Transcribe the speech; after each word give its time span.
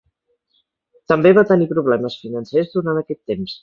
També 1.13 1.33
va 1.41 1.45
tenir 1.53 1.69
problemes 1.77 2.19
financers 2.25 2.77
durant 2.77 3.03
aquest 3.07 3.27
temps. 3.35 3.59